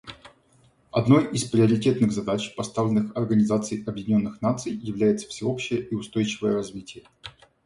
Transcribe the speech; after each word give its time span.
Одной 0.89 1.27
из 1.27 1.43
приоритетных 1.43 2.11
задач, 2.11 2.55
поставленных 2.55 3.15
Организацией 3.15 3.83
Объединенных 3.87 4.41
Наций, 4.41 4.71
является 4.73 5.27
всеобщее 5.29 5.79
и 5.81 5.93
устойчивое 5.93 6.55
развитие. 6.55 7.03